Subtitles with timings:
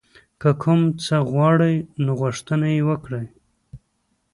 [0.41, 3.25] که کوم څه غواړئ نو غوښتنه یې وکړئ.